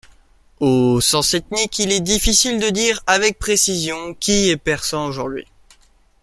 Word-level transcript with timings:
Au 0.59 0.99
sens 0.99 1.35
ethnique, 1.35 1.77
il 1.77 1.91
est 1.91 1.99
difficile 1.99 2.59
de 2.59 2.71
dire 2.71 3.01
avec 3.05 3.37
précision 3.37 4.15
qui 4.15 4.49
est 4.49 4.57
persan 4.57 5.05
aujourd’hui. 5.05 5.45